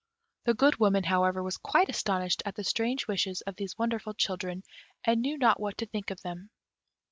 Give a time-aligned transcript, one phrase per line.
[0.45, 4.63] The Good Woman, however, was quite astonished at the strange wishes of these wonderful children,
[5.03, 6.49] and knew not what to think of them.